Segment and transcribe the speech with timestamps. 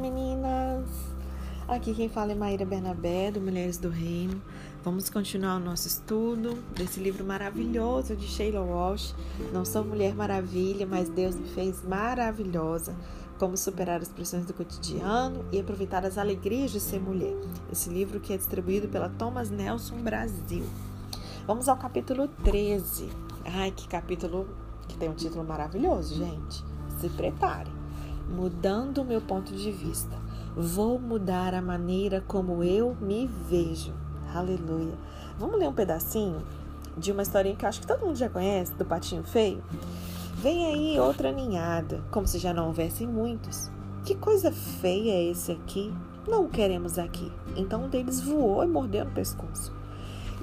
[0.00, 0.88] meninas!
[1.68, 4.42] Aqui quem fala é Maíra Bernabé, do Mulheres do Reino.
[4.82, 9.14] Vamos continuar o nosso estudo desse livro maravilhoso de Sheila Walsh.
[9.52, 12.96] Não sou Mulher Maravilha, mas Deus me fez maravilhosa.
[13.38, 17.36] Como superar as pressões do cotidiano e aproveitar as alegrias de ser mulher.
[17.70, 20.64] Esse livro que é distribuído pela Thomas Nelson Brasil.
[21.46, 23.08] Vamos ao capítulo 13.
[23.44, 24.48] Ai, que capítulo
[24.88, 26.64] que tem um título maravilhoso, gente.
[26.98, 27.79] Se prepare
[28.30, 30.16] mudando meu ponto de vista.
[30.56, 33.92] Vou mudar a maneira como eu me vejo.
[34.34, 34.94] Aleluia.
[35.38, 36.42] Vamos ler um pedacinho
[36.96, 39.62] de uma historinha que acho que todo mundo já conhece, do Patinho Feio?
[40.34, 43.70] Vem aí outra ninhada, como se já não houvessem muitos.
[44.04, 45.92] Que coisa feia é esse aqui?
[46.26, 47.30] Não o queremos aqui.
[47.56, 49.72] Então um deles voou e mordeu no pescoço.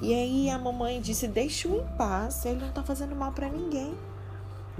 [0.00, 3.92] E aí a mamãe disse: Deixa-o em paz, ele não tá fazendo mal para ninguém.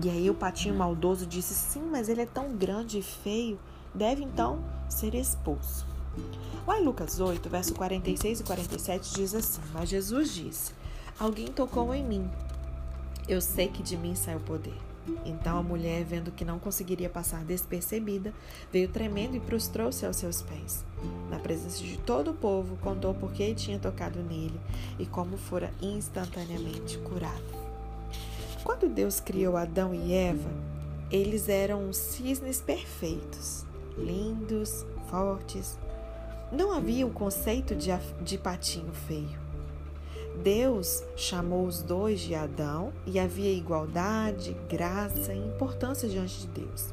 [0.03, 3.59] E aí o patinho maldoso disse: Sim, mas ele é tão grande e feio,
[3.95, 5.87] deve então ser expulso.
[6.67, 10.73] Lá em Lucas 8, verso 46 e 47 diz assim: Mas Jesus disse:
[11.19, 12.31] Alguém tocou em mim.
[13.29, 14.77] Eu sei que de mim sai o poder.
[15.25, 18.33] Então a mulher, vendo que não conseguiria passar despercebida,
[18.71, 20.85] veio tremendo e prostrou-se aos seus pés.
[21.31, 24.61] Na presença de todo o povo, contou por que tinha tocado nele
[24.99, 27.68] e como fora instantaneamente curado.
[28.65, 30.51] Quando Deus criou Adão e Eva,
[31.11, 33.65] eles eram cisnes perfeitos,
[33.97, 35.79] lindos, fortes.
[36.51, 39.39] Não havia o conceito de, de patinho feio.
[40.43, 46.93] Deus chamou os dois de Adão e havia igualdade, graça e importância diante de Deus.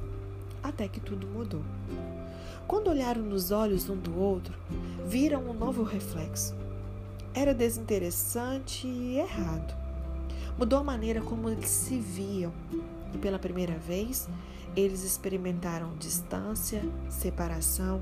[0.64, 1.64] Até que tudo mudou.
[2.68, 4.58] Quando olharam nos olhos um do outro,
[5.06, 6.56] viram um novo reflexo.
[7.34, 9.85] Era desinteressante e errado
[10.58, 12.52] mudou a maneira como eles se viam.
[13.14, 14.28] E pela primeira vez,
[14.76, 18.02] eles experimentaram distância, separação.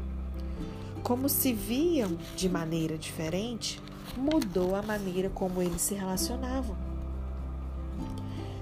[1.04, 3.82] Como se viam de maneira diferente,
[4.18, 6.76] mudou a maneira como eles se relacionavam.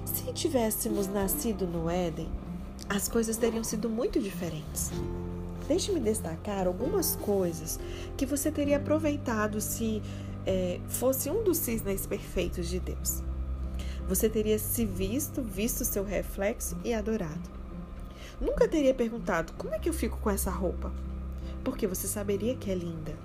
[0.05, 2.29] Se tivéssemos nascido no Éden,
[2.89, 4.91] as coisas teriam sido muito diferentes.
[5.67, 7.79] Deixe-me destacar algumas coisas
[8.17, 10.01] que você teria aproveitado se
[10.45, 13.23] é, fosse um dos cisnes perfeitos de Deus.
[14.07, 17.49] Você teria se visto, visto seu reflexo e adorado.
[18.39, 20.91] Nunca teria perguntado como é que eu fico com essa roupa,
[21.63, 23.15] porque você saberia que é linda.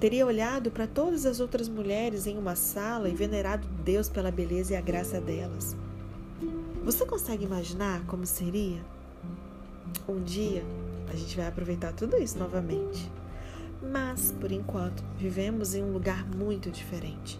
[0.00, 4.72] Teria olhado para todas as outras mulheres em uma sala e venerado Deus pela beleza
[4.72, 5.76] e a graça delas.
[6.84, 8.82] Você consegue imaginar como seria?
[10.08, 10.64] Um dia
[11.12, 13.10] a gente vai aproveitar tudo isso novamente.
[13.82, 17.38] Mas, por enquanto, vivemos em um lugar muito diferente.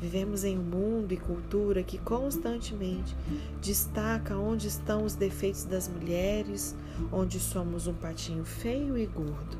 [0.00, 3.16] Vivemos em um mundo e cultura que constantemente
[3.60, 6.76] destaca onde estão os defeitos das mulheres,
[7.10, 9.58] onde somos um patinho feio e gordo.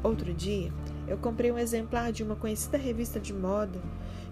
[0.00, 0.72] Outro dia,
[1.08, 3.80] eu comprei um exemplar de uma conhecida revista de moda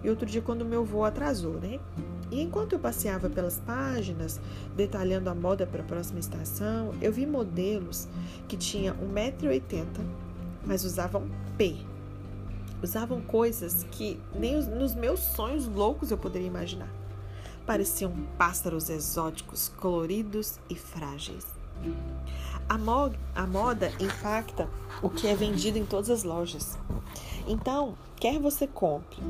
[0.03, 1.81] e outro dia quando meu voo atrasou, né?
[2.31, 4.41] E enquanto eu passeava pelas páginas,
[4.77, 8.07] detalhando a moda para a próxima estação, eu vi modelos
[8.47, 9.87] que tinham 1,80m,
[10.65, 11.29] mas usavam
[11.59, 11.90] P
[12.83, 16.89] Usavam coisas que nem os, nos meus sonhos loucos eu poderia imaginar.
[17.67, 21.47] Pareciam pássaros exóticos, coloridos e frágeis.
[22.69, 24.69] A, mo a moda impacta
[25.03, 26.79] o que é vendido em todas as lojas.
[27.47, 29.21] Então, quer você compre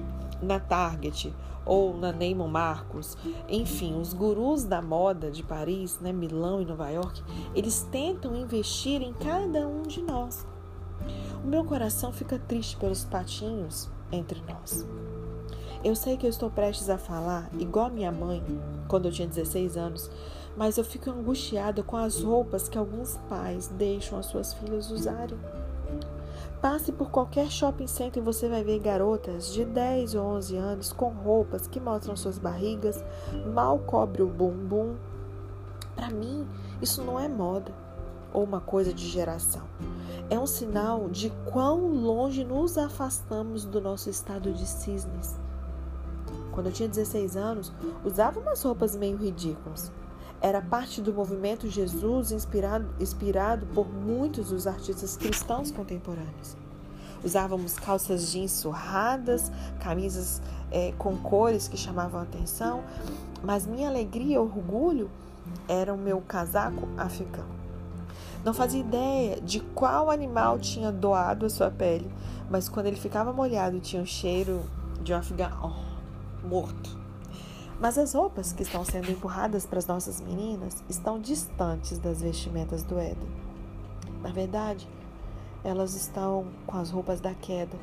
[0.43, 1.35] na Target
[1.65, 3.17] ou na Neiman Marcos,
[3.49, 7.23] enfim, os gurus da moda de Paris, né, Milão e Nova York,
[7.55, 10.47] eles tentam investir em cada um de nós.
[11.43, 14.87] O meu coração fica triste pelos patinhos entre nós.
[15.83, 18.43] Eu sei que eu estou prestes a falar igual a minha mãe,
[18.87, 20.11] quando eu tinha 16 anos,
[20.55, 25.39] mas eu fico angustiada com as roupas que alguns pais deixam as suas filhas usarem.
[26.61, 30.93] Passe por qualquer shopping center e você vai ver garotas de 10 ou 11 anos
[30.93, 33.03] com roupas que mostram suas barrigas,
[33.55, 34.95] mal cobre o bumbum.
[35.97, 36.47] Para mim,
[36.83, 37.73] isso não é moda
[38.31, 39.63] ou uma coisa de geração.
[40.31, 45.35] É um sinal de quão longe nos afastamos do nosso estado de cisnes.
[46.53, 47.73] Quando eu tinha 16 anos,
[48.05, 49.91] usava umas roupas meio ridículas.
[50.41, 56.57] Era parte do movimento Jesus inspirado, inspirado por muitos dos artistas cristãos contemporâneos.
[57.25, 59.51] Usávamos calças jeans surradas,
[59.81, 60.41] camisas
[60.71, 62.85] é, com cores que chamavam a atenção,
[63.43, 65.11] mas minha alegria e orgulho
[65.69, 67.60] era o meu casaco africano.
[68.45, 72.11] Não fazia ideia de qual animal tinha doado a sua pele,
[72.51, 74.63] mas quando ele ficava molhado tinha o cheiro
[75.03, 75.75] de um afegão
[76.45, 76.99] oh, morto.
[77.79, 82.83] Mas as roupas que estão sendo empurradas para as nossas meninas estão distantes das vestimentas
[82.83, 83.29] do Éden.
[84.23, 84.89] Na verdade,
[85.63, 87.77] elas estão com as roupas da queda.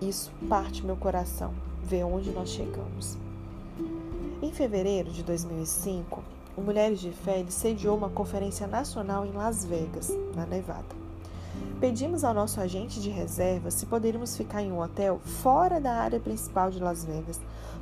[0.00, 3.16] Isso parte meu coração, ver onde nós chegamos.
[4.42, 6.22] Em fevereiro de 2005,
[6.56, 10.96] o Mulheres de Fé sediou uma conferência nacional em Las Vegas, na Nevada.
[11.78, 16.18] Pedimos ao nosso agente de reserva se poderíamos ficar em um hotel fora da área
[16.18, 17.38] principal de Las Vegas,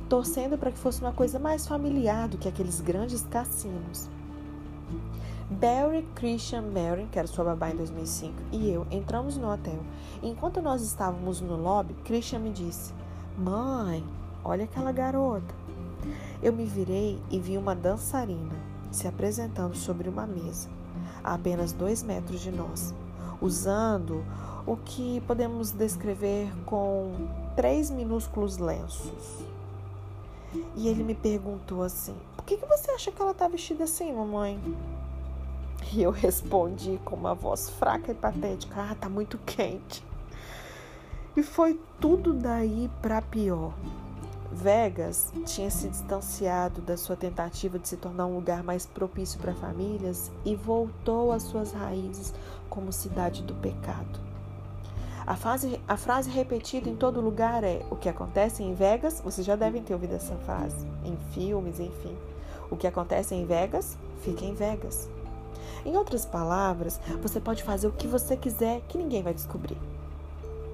[0.09, 4.09] torcendo para que fosse uma coisa mais familiar do que aqueles grandes cassinos.
[5.49, 9.79] Barry Christian Marin, que era sua babá em 2005, e eu entramos no hotel.
[10.21, 12.93] enquanto nós estávamos no lobby, Christian me disse:
[13.37, 14.03] Mãe,
[14.43, 15.53] olha aquela garota.
[16.41, 18.64] Eu me virei e vi uma dançarina
[18.95, 20.69] se apresentando sobre uma mesa,
[21.23, 22.93] a apenas dois metros de nós,
[23.41, 24.23] usando
[24.65, 27.11] o que podemos descrever com
[27.55, 29.43] três minúsculos lenços.
[30.75, 34.13] E ele me perguntou assim: Por que, que você acha que ela está vestida assim,
[34.13, 34.59] mamãe?
[35.93, 40.03] E eu respondi com uma voz fraca e patética: Ah, tá muito quente.
[41.35, 43.73] E foi tudo daí para pior.
[44.55, 49.53] Vegas tinha se distanciado da sua tentativa de se tornar um lugar mais propício para
[49.53, 52.33] famílias e voltou às suas raízes
[52.69, 54.17] como cidade do pecado.
[55.27, 59.19] A frase, a frase repetida em todo lugar é: O que acontece em Vegas?
[59.19, 62.15] Vocês já devem ter ouvido essa frase em filmes, enfim.
[62.71, 65.09] O que acontece em Vegas, fica em Vegas.
[65.85, 69.77] Em outras palavras, você pode fazer o que você quiser que ninguém vai descobrir.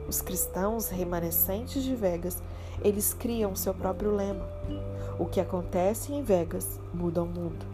[0.08, 2.42] Os cristãos remanescentes de Vegas,
[2.82, 4.46] eles criam seu próprio lema.
[5.20, 7.66] O que acontece em Vegas muda o mundo.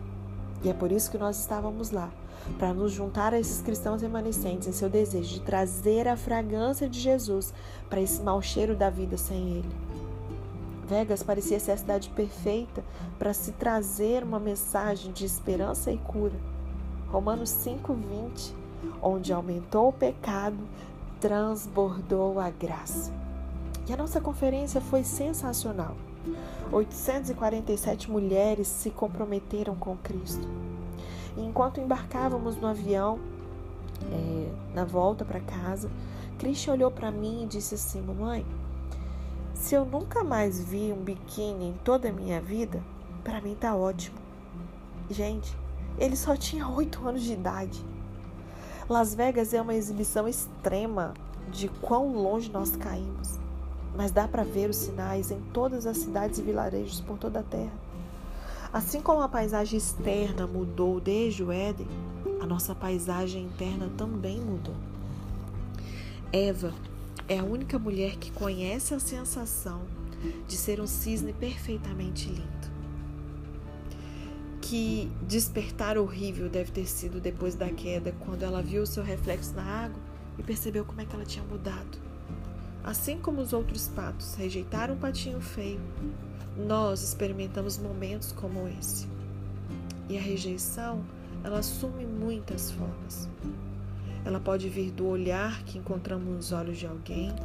[0.63, 2.09] E é por isso que nós estávamos lá,
[2.57, 7.00] para nos juntar a esses cristãos remanescentes em seu desejo de trazer a fragrância de
[7.00, 7.54] Jesus
[7.89, 9.69] para esse mau cheiro da vida sem ele.
[10.88, 12.83] Vegas parecia ser a cidade perfeita
[13.19, 16.36] para se trazer uma mensagem de esperança e cura
[17.10, 18.53] Romanos 5:20,
[19.01, 20.57] onde aumentou o pecado,
[21.19, 23.12] transbordou a graça.
[23.88, 25.95] E a nossa conferência foi sensacional.
[26.72, 30.48] 847 mulheres se comprometeram com Cristo.
[31.38, 33.19] E enquanto embarcávamos no avião,
[34.12, 35.89] é, na volta para casa,
[36.38, 38.45] Christian olhou para mim e disse assim: Mamãe,
[39.54, 42.84] se eu nunca mais vi um biquíni em toda a minha vida,
[43.24, 44.18] para mim tá ótimo.
[45.10, 45.56] Gente,
[45.98, 47.84] ele só tinha oito anos de idade.
[48.89, 51.13] Las Vegas é uma exibição extrema
[51.50, 53.39] de quão longe nós caímos,
[53.95, 57.44] mas dá para ver os sinais em todas as cidades e vilarejos por toda a
[57.44, 57.74] terra.
[58.72, 61.88] Assim como a paisagem externa mudou desde o Éden,
[62.42, 64.75] a nossa paisagem interna também mudou.
[66.31, 66.74] Eva
[67.28, 69.81] é a única mulher que conhece a sensação
[70.48, 72.78] de ser um cisne perfeitamente lindo
[74.68, 79.54] que despertar horrível deve ter sido depois da queda, quando ela viu o seu reflexo
[79.56, 79.98] na água
[80.38, 82.06] e percebeu como é que ela tinha mudado.
[82.88, 85.81] Assim como os outros patos rejeitaram o patinho feio,
[86.56, 89.10] nós experimentamos momentos como esse.
[90.07, 91.04] E a rejeição,
[91.44, 93.28] ela assume muitas formas.
[94.24, 97.36] Ela pode vir do olhar que encontramos nos olhos de alguém,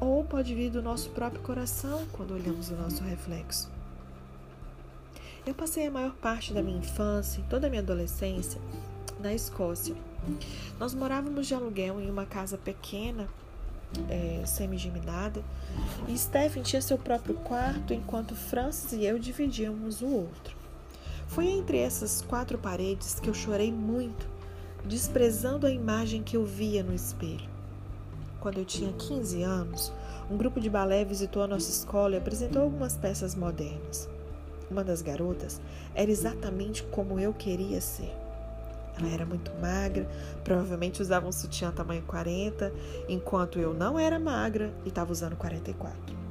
[0.00, 3.70] ou pode vir do nosso próprio coração quando olhamos o nosso reflexo.
[5.46, 8.60] Eu passei a maior parte da minha infância e toda a minha adolescência
[9.20, 9.94] na Escócia.
[10.80, 13.28] Nós morávamos de aluguel em uma casa pequena,
[14.08, 15.42] é, semi-geminada,
[16.08, 20.56] e Stephen tinha seu próprio quarto, enquanto Francis e eu dividíamos o outro.
[21.28, 24.26] Foi entre essas quatro paredes que eu chorei muito,
[24.84, 27.48] desprezando a imagem que eu via no espelho.
[28.40, 29.92] Quando eu tinha 15 anos,
[30.30, 34.08] um grupo de balé visitou a nossa escola e apresentou algumas peças modernas.
[34.70, 35.60] Uma das garotas
[35.94, 38.21] era exatamente como eu queria ser.
[38.98, 40.08] Ela era muito magra,
[40.44, 42.72] provavelmente usava um sutiã tamanho 40,
[43.08, 46.22] enquanto eu não era magra e estava usando 44.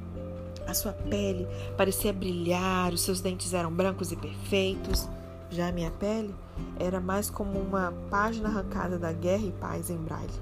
[0.66, 5.08] A sua pele parecia brilhar, os seus dentes eram brancos e perfeitos.
[5.50, 6.34] Já a minha pele
[6.78, 10.32] era mais como uma página arrancada da Guerra e Paz em braille.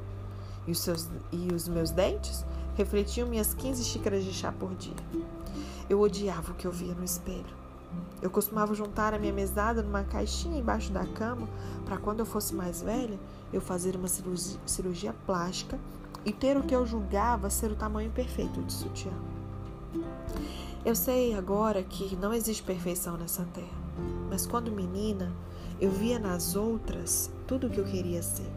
[0.66, 2.44] E os, seus, e os meus dentes
[2.76, 4.94] refletiam minhas 15 xícaras de chá por dia.
[5.88, 7.59] Eu odiava o que eu via no espelho.
[8.22, 11.48] Eu costumava juntar a minha mesada numa caixinha embaixo da cama
[11.84, 13.18] para quando eu fosse mais velha,
[13.52, 15.78] eu fazer uma cirurgia, cirurgia plástica
[16.24, 19.12] e ter o que eu julgava ser o tamanho perfeito de sutiã.
[20.84, 23.66] Eu sei agora que não existe perfeição nessa terra,
[24.28, 25.32] mas quando menina,
[25.80, 28.50] eu via nas outras tudo o que eu queria ser.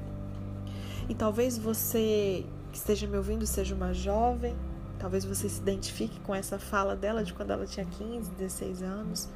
[1.08, 4.56] E talvez você que esteja me ouvindo seja uma jovem
[5.04, 9.28] Talvez você se identifique com essa fala dela de quando ela tinha 15, 16 anos.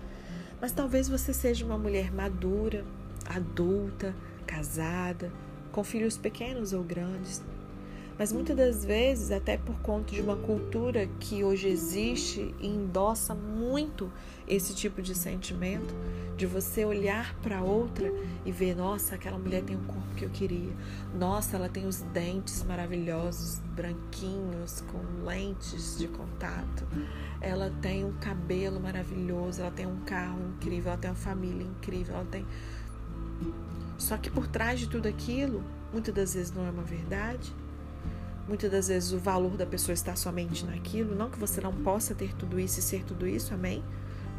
[0.61, 2.85] Mas talvez você seja uma mulher madura,
[3.25, 5.29] adulta, casada,
[5.73, 7.43] com filhos pequenos ou grandes.
[8.17, 13.35] Mas muitas das vezes, até por conta de uma cultura que hoje existe e endossa
[13.35, 14.11] muito
[14.47, 15.93] esse tipo de sentimento,
[16.35, 18.11] de você olhar para outra
[18.43, 20.71] e ver, nossa, aquela mulher tem o corpo que eu queria.
[21.13, 26.87] Nossa, ela tem os dentes maravilhosos, branquinhos, com lentes de contato.
[27.39, 32.15] Ela tem um cabelo maravilhoso, ela tem um carro incrível, ela tem uma família incrível,
[32.15, 32.43] ela tem
[33.95, 37.53] Só que por trás de tudo aquilo, muitas das vezes não é uma verdade
[38.47, 41.13] Muitas das vezes o valor da pessoa está somente naquilo.
[41.13, 43.83] Não que você não possa ter tudo isso e ser tudo isso, amém?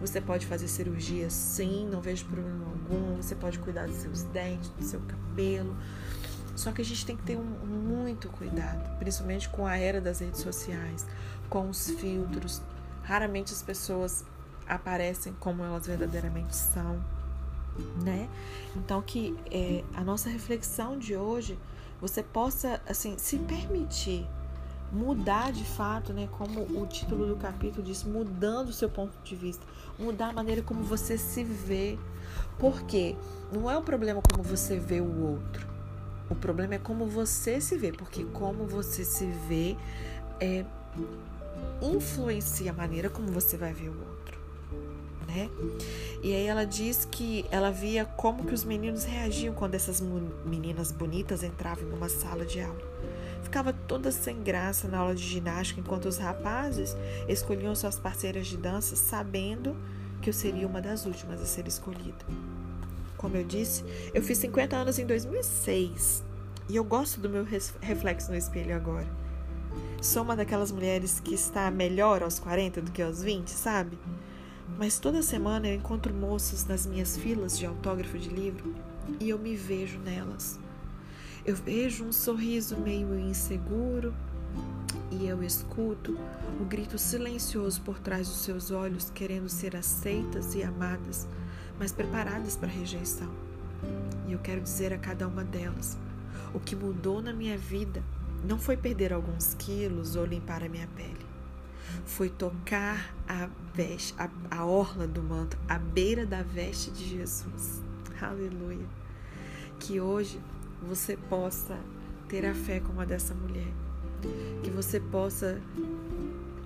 [0.00, 3.16] Você pode fazer cirurgia sim, não vejo problema algum.
[3.16, 5.76] Você pode cuidar dos seus dentes, do seu cabelo.
[6.56, 10.18] Só que a gente tem que ter um, muito cuidado, principalmente com a era das
[10.20, 11.06] redes sociais,
[11.48, 12.62] com os filtros.
[13.02, 14.24] Raramente as pessoas
[14.66, 17.02] aparecem como elas verdadeiramente são,
[18.02, 18.28] né?
[18.74, 21.56] Então que é, a nossa reflexão de hoje
[22.00, 24.26] você possa assim se permitir
[24.90, 29.36] mudar de fato, né, como o título do capítulo diz, mudando o seu ponto de
[29.36, 29.64] vista,
[29.98, 31.98] mudar a maneira como você se vê.
[32.58, 33.16] Porque
[33.52, 35.66] não é o problema como você vê o outro.
[36.30, 39.76] O problema é como você se vê, porque como você se vê
[40.40, 40.64] é
[41.80, 44.37] influencia a maneira como você vai ver o outro,
[45.28, 45.50] né?
[46.22, 50.02] E aí ela diz que ela via como que os meninos reagiam quando essas
[50.44, 52.80] meninas bonitas entravam numa sala de aula.
[53.42, 56.96] Ficava toda sem graça na aula de ginástica, enquanto os rapazes
[57.28, 59.76] escolhiam suas parceiras de dança, sabendo
[60.20, 62.26] que eu seria uma das últimas a ser escolhida.
[63.16, 66.24] Como eu disse, eu fiz 50 anos em 2006
[66.68, 67.44] e eu gosto do meu
[67.80, 69.06] reflexo no espelho agora.
[70.00, 73.98] Sou uma daquelas mulheres que está melhor aos 40 do que aos 20, sabe?
[74.76, 78.74] Mas toda semana eu encontro moças nas minhas filas de autógrafo de livro
[79.20, 80.58] e eu me vejo nelas.
[81.44, 84.14] Eu vejo um sorriso meio inseguro
[85.10, 86.18] e eu escuto
[86.60, 91.26] o grito silencioso por trás dos seus olhos, querendo ser aceitas e amadas,
[91.78, 93.30] mas preparadas para a rejeição.
[94.26, 95.96] E eu quero dizer a cada uma delas:
[96.52, 98.02] o que mudou na minha vida
[98.44, 101.27] não foi perder alguns quilos ou limpar a minha pele
[102.04, 107.82] foi tocar a veste, a, a orla do manto, a beira da veste de Jesus.
[108.20, 108.86] Aleluia.
[109.78, 110.40] Que hoje
[110.82, 111.78] você possa
[112.28, 113.72] ter a fé como a dessa mulher.
[114.62, 115.60] Que você possa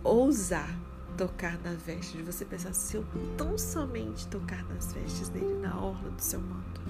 [0.02, 0.78] ousar
[1.16, 3.04] tocar na veste, de você pensar, se eu
[3.36, 6.80] tão somente tocar nas vestes dele, na orla do seu manto.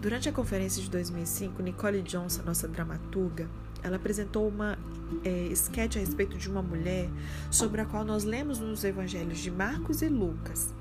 [0.00, 3.48] Durante a conferência de 2005, Nicole Johnson, nossa dramaturga,
[3.84, 4.78] ela apresentou uma
[5.22, 7.08] é, sketch a respeito de uma mulher
[7.50, 10.74] sobre a qual nós lemos nos evangelhos de Marcos e Lucas.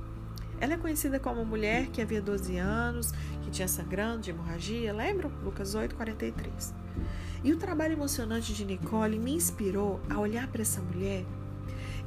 [0.59, 3.11] Ela é conhecida como uma mulher que havia 12 anos,
[3.43, 5.29] que tinha sangrando de hemorragia, lembram?
[5.43, 6.73] Lucas 8, 43.
[7.43, 11.25] E o trabalho emocionante de Nicole me inspirou a olhar para essa mulher,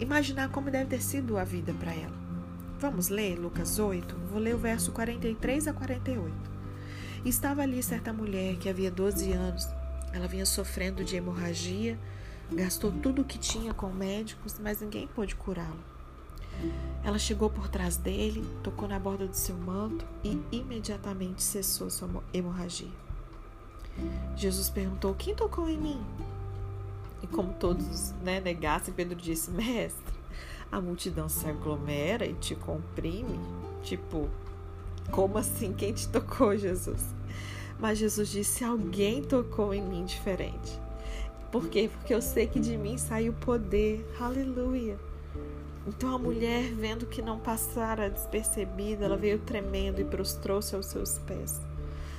[0.01, 2.17] imaginar como deve ter sido a vida para ela.
[2.79, 4.17] Vamos ler Lucas 8?
[4.31, 6.33] Vou ler o verso 43 a 48.
[7.27, 9.69] Estava ali certa mulher que havia 12 anos
[10.17, 11.99] ela vinha sofrendo de hemorragia,
[12.51, 15.79] gastou tudo o que tinha com médicos, mas ninguém pôde curá-lo.
[17.05, 22.09] Ela chegou por trás dele, tocou na borda do seu manto e imediatamente cessou sua
[22.33, 22.89] hemorragia.
[24.35, 26.01] Jesus perguntou: Quem tocou em mim?
[27.23, 30.15] E como todos né, negassem, Pedro disse: Mestre,
[30.73, 33.39] a multidão se aglomera e te comprime.
[33.83, 34.29] Tipo,
[35.11, 35.73] como assim?
[35.75, 37.15] Quem te tocou, Jesus?
[37.79, 40.81] Mas Jesus disse: Alguém tocou em mim diferente.
[41.51, 41.91] Por quê?
[41.93, 44.07] Porque eu sei que de mim sai o poder.
[44.21, 44.99] Aleluia.
[45.87, 51.19] Então a mulher, vendo que não passara despercebida, ela veio tremendo e prostrou-se aos seus
[51.19, 51.61] pés.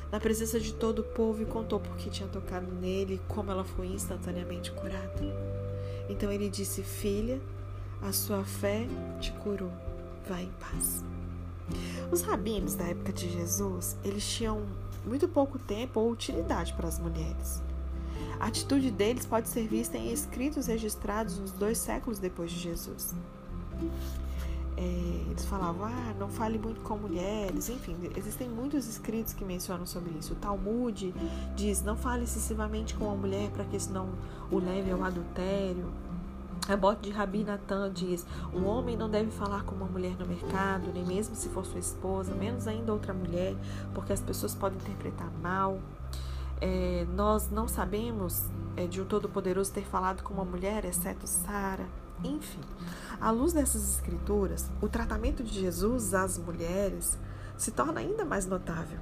[0.10, 3.52] Na presença de todo o povo e contou por que tinha tocado nele e como
[3.52, 5.22] ela foi instantaneamente curada.
[6.08, 7.42] Então ele disse: Filha,
[8.02, 8.88] a sua fé
[9.20, 9.72] te curou.
[10.28, 11.04] Vá em paz.
[12.12, 14.62] Os rabinos da época de Jesus, eles tinham
[15.06, 17.62] muito pouco tempo ou utilidade para as mulheres.
[18.40, 23.16] A atitude deles pode ser vista em escritos registrados nos dois séculos depois de Jesus.
[24.78, 24.82] É,
[25.32, 30.12] eles falavam, ah, não fale muito com mulheres, enfim, existem muitos escritos que mencionam sobre
[30.20, 30.34] isso.
[30.34, 31.16] O Talmud
[31.56, 34.08] diz, não fale excessivamente com a mulher para que isso não
[34.52, 35.92] o leve ao adultério.
[36.68, 40.26] A bote de Rabi Natan diz: um homem não deve falar com uma mulher no
[40.26, 43.56] mercado, nem mesmo se for sua esposa, menos ainda outra mulher,
[43.94, 45.80] porque as pessoas podem interpretar mal.
[46.60, 48.44] É, nós não sabemos
[48.76, 51.88] é, de um Todo-Poderoso ter falado com uma mulher, exceto Sara.
[52.24, 52.62] Enfim,
[53.22, 57.18] à luz dessas escrituras, o tratamento de Jesus às mulheres
[57.56, 59.00] se torna ainda mais notável.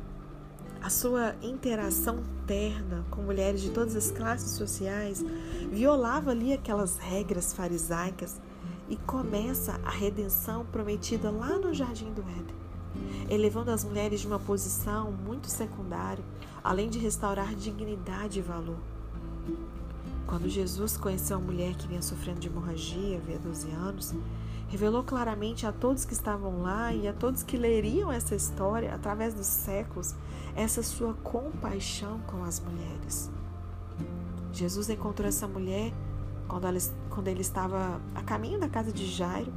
[0.86, 5.26] A sua interação terna com mulheres de todas as classes sociais
[5.72, 8.40] violava ali aquelas regras farisaicas
[8.88, 12.56] e começa a redenção prometida lá no jardim do Éden,
[13.32, 16.24] elevando as mulheres de uma posição muito secundária,
[16.64, 18.78] além de restaurar dignidade e valor.
[20.28, 24.14] Quando Jesus conheceu a mulher que vinha sofrendo de hemorragia havia 12 anos,
[24.76, 29.34] revelou claramente a todos que estavam lá e a todos que leriam essa história através
[29.34, 30.14] dos séculos
[30.54, 33.32] essa sua compaixão com as mulheres.
[34.52, 35.94] Jesus encontrou essa mulher
[36.46, 36.78] quando, ela,
[37.10, 39.54] quando ele estava a caminho da casa de Jairo,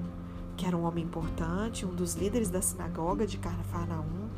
[0.57, 4.29] que era um homem importante, um dos líderes da sinagoga de Carnafarnaum,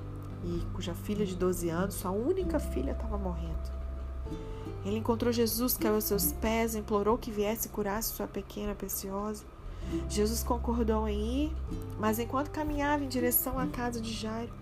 [0.43, 3.71] e cuja filha de 12 anos, sua única filha, estava morrendo.
[4.83, 9.45] Ele encontrou Jesus, caiu aos seus pés, implorou que viesse curar sua pequena preciosa.
[10.09, 11.57] Jesus concordou em ir,
[11.99, 14.53] mas enquanto caminhava em direção à casa de Jairo,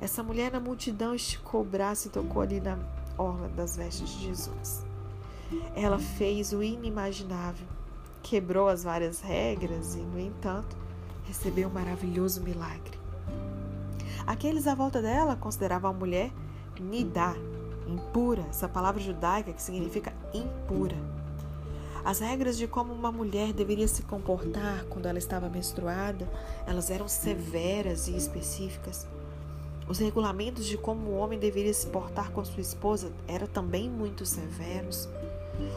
[0.00, 2.78] essa mulher na multidão esticou o braço e tocou ali na
[3.18, 4.84] orla das vestes de Jesus.
[5.74, 7.66] Ela fez o inimaginável,
[8.22, 10.76] quebrou as várias regras e, no entanto,
[11.24, 12.98] recebeu um maravilhoso milagre.
[14.26, 16.30] Aqueles à volta dela consideravam a mulher
[16.80, 17.34] nidá,
[17.86, 20.96] impura, essa palavra judaica que significa impura.
[22.04, 26.28] As regras de como uma mulher deveria se comportar quando ela estava menstruada,
[26.66, 29.06] elas eram severas e específicas.
[29.86, 34.24] Os regulamentos de como o homem deveria se portar com sua esposa eram também muito
[34.24, 35.08] severos.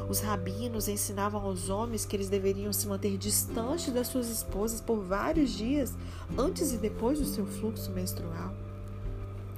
[0.07, 5.01] Os rabinos ensinavam aos homens que eles deveriam se manter distantes das suas esposas por
[5.01, 5.93] vários dias
[6.37, 8.53] antes e depois do seu fluxo menstrual.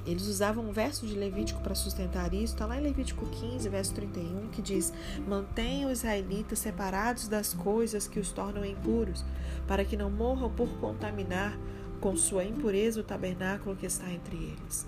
[0.06, 3.94] Eles usavam um verso de Levítico para sustentar isso, está lá em Levítico 15, verso
[3.96, 4.94] 31, que diz:
[5.28, 9.26] Mantenham os israelitas separados das coisas que os tornam impuros,
[9.68, 11.58] para que não morram por contaminar
[12.00, 14.88] com sua impureza o tabernáculo que está entre eles.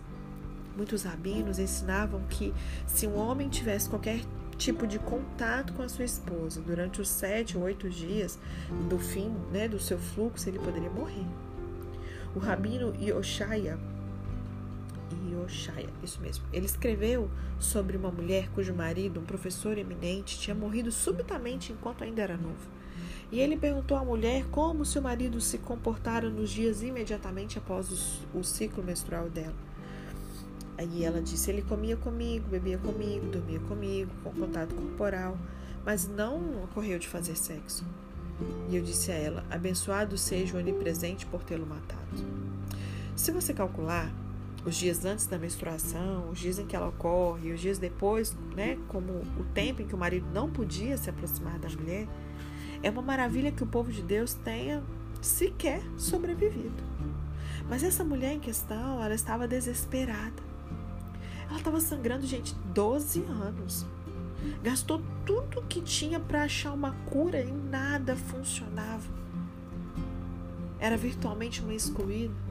[0.76, 2.54] Muitos rabinos ensinavam que
[2.86, 4.22] se um homem tivesse qualquer
[4.56, 8.38] tipo de contato com a sua esposa durante os sete ou oito dias
[8.88, 11.26] do fim né, do seu fluxo, ele poderia morrer.
[12.36, 13.80] O rabino Yoshaya
[15.32, 16.46] Yoshaya, isso mesmo.
[16.52, 22.22] Ele escreveu sobre uma mulher cujo marido, um professor eminente, tinha morrido subitamente enquanto ainda
[22.22, 22.78] era novo.
[23.32, 28.44] E ele perguntou à mulher como seu marido se comportara nos dias imediatamente após o,
[28.44, 29.56] ciclo menstrual dela.
[30.78, 35.38] Aí ela disse: ele comia comigo, bebia comigo, dormia comigo, com contato corporal,
[35.86, 37.84] mas não ocorreu de fazer sexo.
[38.70, 42.24] E eu disse a ela: Abençoado seja o onipresente por tê-lo matado.
[43.16, 44.14] Se você calcular,
[44.68, 48.78] os dias antes da menstruação, os dias em que ela ocorre, os dias depois, né,
[48.90, 52.06] como o tempo em que o marido não podia se aproximar da mulher,
[52.84, 54.84] é uma maravilha que o povo de Deus tenha
[55.22, 56.84] sequer sobrevivido.
[57.70, 60.44] Mas essa mulher em questão, ela estava desesperada.
[61.48, 63.86] Ela estava sangrando, gente, 12 anos.
[64.62, 69.08] Gastou tudo que tinha para achar uma cura e nada funcionava.
[70.78, 72.47] Era virtualmente uma excluída.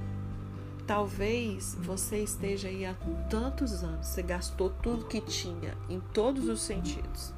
[0.87, 2.95] Talvez você esteja aí há
[3.29, 7.35] tantos anos, você gastou tudo que tinha em todos os sentidos.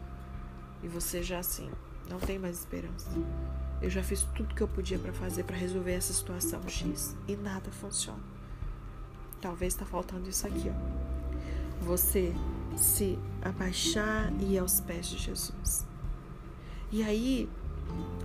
[0.83, 1.71] E você já assim,
[2.11, 3.11] não tem mais esperança.
[3.81, 7.37] Eu já fiz tudo que eu podia para fazer para resolver essa situação X e
[7.37, 8.23] nada funciona.
[9.41, 11.85] Talvez está faltando isso aqui, ó.
[11.85, 12.35] Você
[12.77, 15.87] se abaixar e ir aos pés de Jesus.
[16.91, 17.49] E aí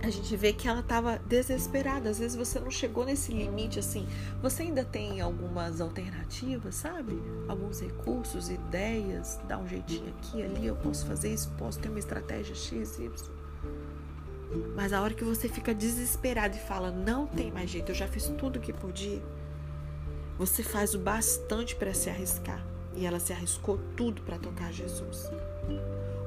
[0.02, 2.10] a gente vê que ela estava desesperada.
[2.10, 4.06] Às vezes você não chegou nesse limite assim.
[4.42, 7.22] Você ainda tem algumas alternativas, sabe?
[7.48, 11.98] Alguns recursos, ideias, dá um jeitinho aqui, ali, eu posso fazer isso, posso ter uma
[11.98, 13.10] estratégia X, Y.
[14.76, 18.06] Mas a hora que você fica desesperado e fala, não tem mais jeito, eu já
[18.06, 19.22] fiz tudo o que podia,
[20.38, 22.64] você faz o bastante para se arriscar.
[22.94, 25.28] E ela se arriscou tudo para tocar Jesus.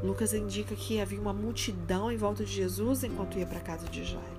[0.03, 3.87] Lucas indica que havia uma multidão em volta de Jesus enquanto ia para a casa
[3.87, 4.37] de Jairo.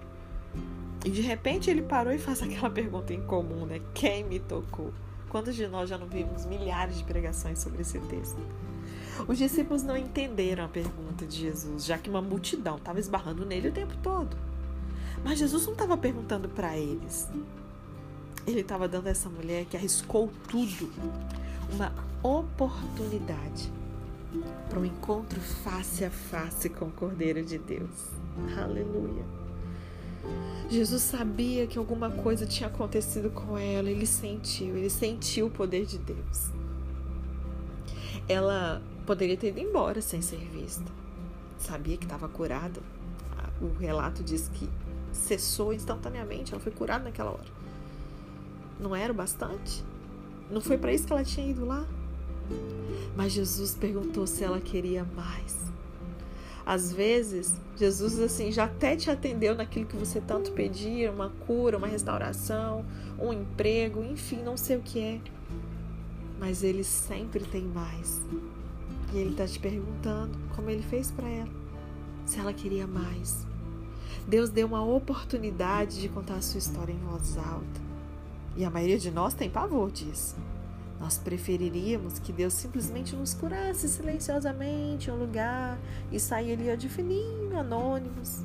[1.04, 3.80] E de repente ele parou e faz aquela pergunta incomum, né?
[3.92, 4.92] Quem me tocou?
[5.28, 8.40] Quantos de nós já não vimos milhares de pregações sobre esse texto?
[9.26, 13.68] Os discípulos não entenderam a pergunta de Jesus, já que uma multidão estava esbarrando nele
[13.68, 14.36] o tempo todo.
[15.24, 17.28] Mas Jesus não estava perguntando para eles.
[18.46, 20.90] Ele estava dando a essa mulher que arriscou tudo
[21.74, 21.92] uma
[22.22, 23.77] oportunidade
[24.68, 28.10] para um encontro face a face com o Cordeiro de Deus.
[28.56, 29.24] Aleluia.
[30.68, 35.86] Jesus sabia que alguma coisa tinha acontecido com ela, ele sentiu, ele sentiu o poder
[35.86, 36.50] de Deus.
[38.28, 40.84] Ela poderia ter ido embora sem ser vista.
[41.56, 42.80] Sabia que estava curada.
[43.60, 44.68] O relato diz que
[45.10, 47.58] cessou instantaneamente, ela foi curada naquela hora.
[48.78, 49.82] Não era o bastante?
[50.50, 51.84] Não foi para isso que ela tinha ido lá?
[53.16, 55.56] Mas Jesus perguntou se ela queria mais.
[56.64, 61.78] Às vezes, Jesus assim já até te atendeu naquilo que você tanto pedia, uma cura,
[61.78, 62.84] uma restauração,
[63.18, 65.20] um emprego, enfim, não sei o que é.
[66.38, 68.20] Mas ele sempre tem mais.
[69.14, 71.48] E ele está te perguntando, como ele fez para ela,
[72.26, 73.46] se ela queria mais.
[74.26, 77.80] Deus deu uma oportunidade de contar a sua história em voz alta.
[78.54, 80.36] E a maioria de nós tem pavor disso.
[81.00, 85.78] Nós preferiríamos que Deus simplesmente nos curasse silenciosamente em um lugar
[86.10, 88.42] e sair ali de fininho, anônimos.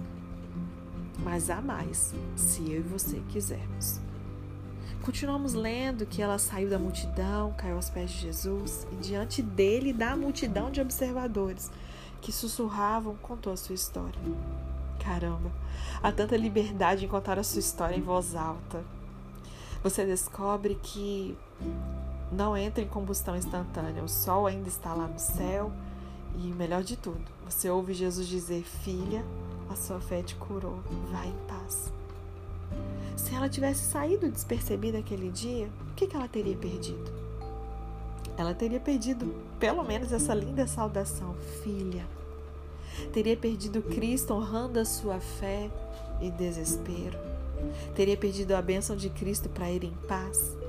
[1.19, 3.99] Mas há mais, se eu e você quisermos.
[5.01, 9.91] Continuamos lendo que ela saiu da multidão, caiu aos pés de Jesus e diante dele
[9.91, 11.69] da multidão de observadores
[12.21, 14.19] que sussurravam, contou a sua história.
[15.03, 15.51] Caramba,
[16.01, 18.81] há tanta liberdade em contar a sua história em voz alta.
[19.83, 21.37] Você descobre que
[22.33, 24.03] não entra em combustão instantânea.
[24.03, 25.71] O sol ainda está lá no céu.
[26.35, 29.23] E melhor de tudo, você ouve Jesus dizer: Filha,
[29.69, 30.79] a sua fé te curou,
[31.11, 31.93] vai em paz.
[33.15, 37.11] Se ela tivesse saído despercebida aquele dia, o que ela teria perdido?
[38.35, 42.05] Ela teria perdido pelo menos essa linda saudação, filha.
[43.13, 45.69] Teria perdido Cristo honrando a sua fé
[46.19, 47.17] e desespero.
[47.93, 50.62] Teria perdido a bênção de Cristo para ir em paz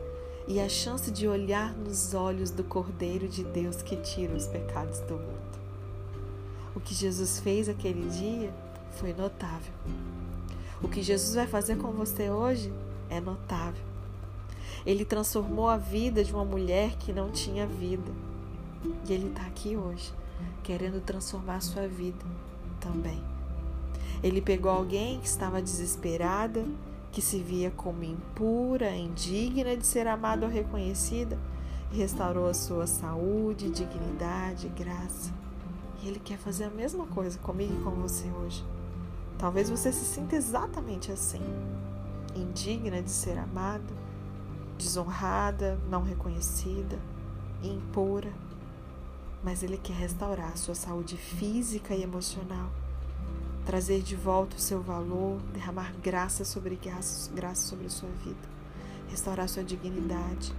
[0.46, 5.00] e a chance de olhar nos olhos do Cordeiro de Deus que tira os pecados
[5.00, 5.58] do mundo.
[6.74, 8.52] O que Jesus fez aquele dia
[8.92, 9.72] foi notável.
[10.82, 12.72] O que Jesus vai fazer com você hoje
[13.08, 13.82] é notável.
[14.84, 18.12] Ele transformou a vida de uma mulher que não tinha vida.
[19.08, 20.12] E Ele está aqui hoje,
[20.62, 22.24] querendo transformar a sua vida
[22.80, 23.22] também.
[24.22, 26.66] Ele pegou alguém que estava desesperada
[27.14, 31.38] que se via como impura, indigna de ser amada ou reconhecida,
[31.92, 35.32] restaurou a sua saúde, dignidade, graça.
[36.02, 38.64] E Ele quer fazer a mesma coisa comigo e com você hoje.
[39.38, 41.40] Talvez você se sinta exatamente assim,
[42.34, 43.94] indigna de ser amada,
[44.76, 46.98] desonrada, não reconhecida,
[47.62, 48.32] impura.
[49.40, 52.72] Mas Ele quer restaurar a sua saúde física e emocional
[53.64, 58.48] trazer de volta o seu valor, derramar graça sobre graça, graça sobre a sua vida,
[59.08, 60.52] restaurar sua dignidade.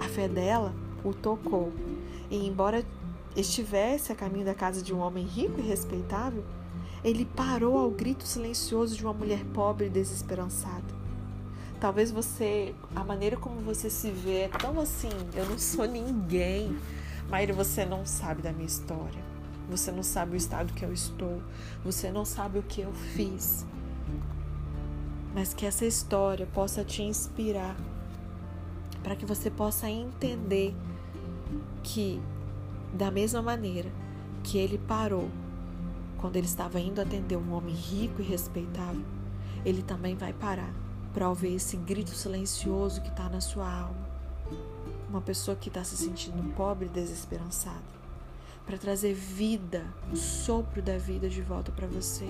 [0.00, 0.72] A fé dela
[1.04, 1.72] o tocou,
[2.30, 2.84] e embora
[3.36, 6.44] estivesse a caminho da casa de um homem rico e respeitável,
[7.02, 10.94] ele parou ao grito silencioso de uma mulher pobre e desesperançada.
[11.80, 16.74] Talvez você, a maneira como você se vê é tão assim, eu não sou ninguém,
[17.28, 19.33] Maíra, você não sabe da minha história.
[19.68, 21.42] Você não sabe o estado que eu estou.
[21.84, 23.64] Você não sabe o que eu fiz.
[25.34, 27.76] Mas que essa história possa te inspirar
[29.02, 30.74] para que você possa entender
[31.82, 32.20] que,
[32.92, 33.90] da mesma maneira
[34.42, 35.28] que ele parou
[36.18, 39.04] quando ele estava indo atender um homem rico e respeitável,
[39.64, 40.72] ele também vai parar
[41.12, 44.08] para ouvir esse grito silencioso que está na sua alma.
[45.08, 48.03] Uma pessoa que está se sentindo pobre e desesperançada
[48.66, 52.28] para trazer vida, o sopro da vida de volta para você.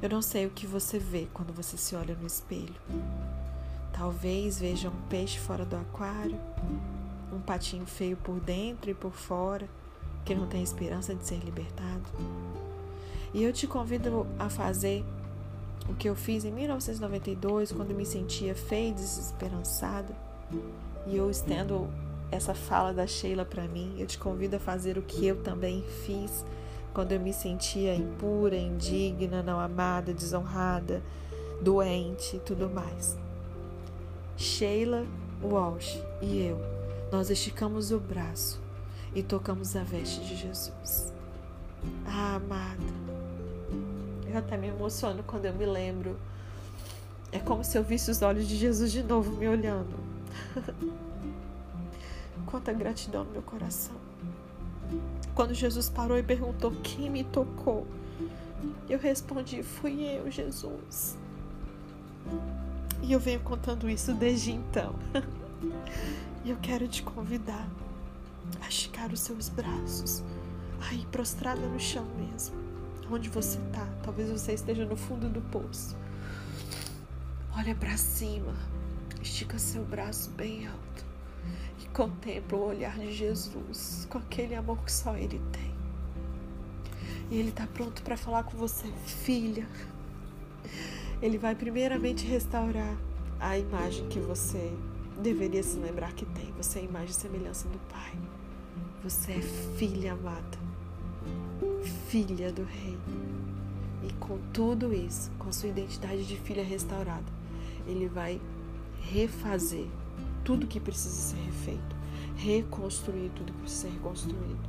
[0.00, 2.74] Eu não sei o que você vê quando você se olha no espelho.
[3.92, 6.38] Talvez veja um peixe fora do aquário,
[7.32, 9.68] um patinho feio por dentro e por fora,
[10.24, 12.04] que não tem esperança de ser libertado.
[13.32, 15.04] E eu te convido a fazer
[15.88, 20.14] o que eu fiz em 1992, quando me sentia feia e desesperançada.
[21.06, 21.88] E eu estendo
[22.30, 23.94] essa fala da Sheila para mim.
[23.98, 26.44] Eu te convido a fazer o que eu também fiz
[26.92, 31.02] quando eu me sentia impura, indigna, não amada, desonrada,
[31.60, 33.16] doente e tudo mais.
[34.36, 35.06] Sheila
[35.42, 36.58] Walsh e eu,
[37.12, 38.60] nós esticamos o braço
[39.14, 41.12] e tocamos a veste de Jesus.
[42.06, 42.82] Ah, amada,
[44.26, 46.16] eu até me emociono quando eu me lembro.
[47.30, 49.96] É como se eu visse os olhos de Jesus de novo me olhando.
[52.46, 53.96] quanta gratidão no meu coração.
[55.34, 57.86] Quando Jesus parou e perguntou quem me tocou,
[58.88, 61.18] eu respondi: Fui eu, Jesus.
[63.02, 64.94] E eu venho contando isso desde então.
[66.44, 67.68] E eu quero te convidar
[68.62, 70.22] a esticar os seus braços,
[70.88, 72.54] aí prostrada no chão mesmo,
[73.10, 73.84] onde você está.
[74.04, 75.96] Talvez você esteja no fundo do poço.
[77.56, 78.54] Olha para cima,
[79.20, 80.96] estica seu braço bem alto
[81.96, 85.74] contempla o olhar de Jesus com aquele amor que só Ele tem.
[87.30, 89.66] E Ele está pronto para falar com você, filha.
[91.22, 92.94] Ele vai primeiramente restaurar
[93.40, 94.70] a imagem que você
[95.22, 96.52] deveria se lembrar que tem.
[96.58, 98.12] Você é a imagem e semelhança do Pai.
[99.02, 100.58] Você é filha amada,
[102.08, 102.98] filha do Rei.
[104.06, 107.32] E com tudo isso, com sua identidade de filha restaurada,
[107.86, 108.38] Ele vai
[109.00, 109.88] refazer
[110.46, 111.96] tudo que precisa ser refeito,
[112.36, 114.60] reconstruir tudo que precisa ser reconstruído,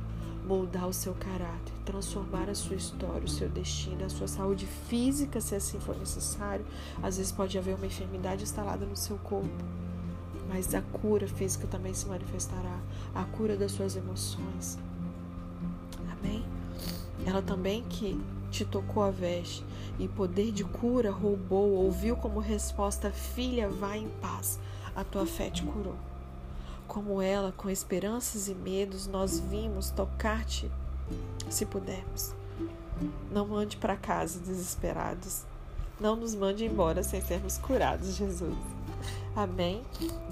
[0.44, 5.40] moldar o seu caráter, transformar a sua história, o seu destino, a sua saúde física,
[5.40, 6.66] se assim for necessário.
[7.00, 9.64] Às vezes pode haver uma enfermidade instalada no seu corpo,
[10.48, 12.80] mas a cura física também se manifestará,
[13.14, 14.80] a cura das suas emoções.
[16.10, 16.44] Amém?
[17.24, 19.64] Ela também que te tocou a veste.
[19.96, 24.58] E poder de cura roubou, ouviu como resposta: Filha, vá em paz,
[24.98, 25.94] a tua fé te curou.
[26.88, 30.68] Como ela, com esperanças e medos, nós vimos tocar-te,
[31.48, 32.34] se pudermos.
[33.30, 35.44] Não mande para casa desesperados.
[36.00, 38.56] Não nos mande embora sem sermos curados, Jesus.
[39.36, 39.84] Amém?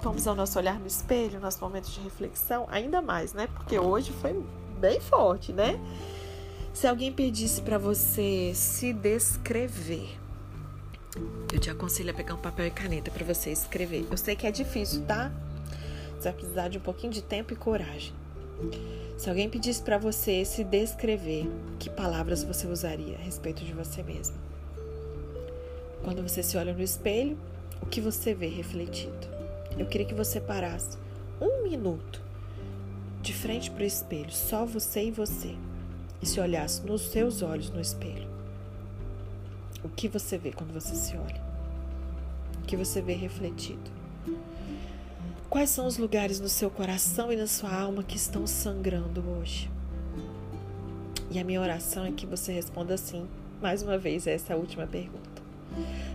[0.02, 3.46] Vamos ao nosso olhar no espelho, nosso momento de reflexão, ainda mais, né?
[3.46, 4.44] Porque hoje foi
[4.80, 5.78] bem forte, né?
[6.74, 10.18] Se alguém pedisse para você se descrever,
[11.52, 14.06] eu te aconselho a pegar um papel e caneta para você escrever.
[14.10, 15.32] Eu sei que é difícil, tá?
[16.16, 18.12] Você vai precisar de um pouquinho de tempo e coragem.
[19.16, 21.48] Se alguém pedisse para você se descrever,
[21.78, 24.36] que palavras você usaria a respeito de você mesmo?
[26.02, 27.38] Quando você se olha no espelho,
[27.80, 29.26] o que você vê refletido?
[29.78, 30.96] Eu queria que você parasse
[31.40, 32.22] um minuto
[33.22, 35.54] de frente para o espelho, só você e você
[36.22, 38.28] e se olhasse nos seus olhos no espelho,
[39.82, 41.42] o que você vê quando você se olha?
[42.62, 43.90] O que você vê refletido?
[45.48, 49.70] Quais são os lugares no seu coração e na sua alma que estão sangrando hoje?
[51.30, 53.26] E a minha oração é que você responda assim,
[53.60, 55.42] mais uma vez, a essa última pergunta.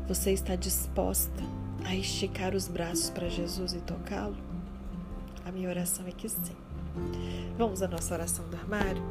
[0.07, 1.43] Você está disposta
[1.85, 4.37] a esticar os braços para Jesus e tocá-lo?
[5.45, 6.55] A minha oração é que sim.
[7.57, 9.01] Vamos à nossa oração do armário?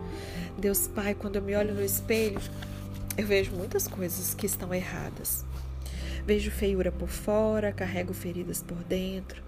[0.59, 2.41] Deus Pai, quando eu me olho no espelho,
[3.17, 5.45] eu vejo muitas coisas que estão erradas.
[6.27, 9.43] Vejo feiura por fora, carrego feridas por dentro.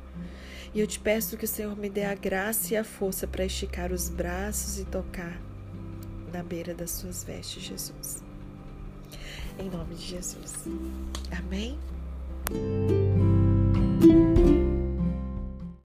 [0.75, 3.45] E eu te peço que o Senhor me dê a graça e a força para
[3.45, 5.39] esticar os braços e tocar
[6.33, 8.23] na beira das suas vestes, Jesus.
[9.59, 10.55] Em nome de Jesus.
[11.31, 11.79] Amém?